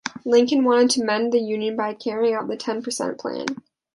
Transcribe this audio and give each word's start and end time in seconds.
Lincoln 0.25 0.63
wanted 0.63 0.89
to 0.89 1.03
mend 1.03 1.31
the 1.31 1.37
Union 1.39 1.75
by 1.75 1.93
carrying 1.93 2.33
out 2.33 2.47
the 2.47 2.57
Ten 2.57 2.81
percent 2.81 3.19
plan. 3.19 3.45